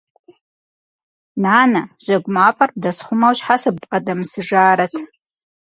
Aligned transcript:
Нанэ, 1.41 1.81
жьэгу 2.03 2.31
мафӀэр 2.35 2.71
бдэсхъумэу 2.75 3.35
щхьэ 3.37 3.55
сыббгъэдэмысыжарэт?! 3.61 4.93